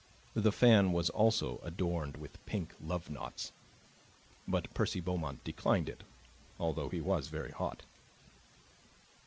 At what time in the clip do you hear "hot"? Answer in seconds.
7.51-7.83